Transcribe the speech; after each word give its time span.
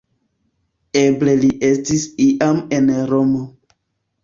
Eble 1.01 1.35
li 1.43 1.51
estis 1.69 2.07
iam 2.29 2.65
en 2.81 2.91
Romo. 3.15 3.47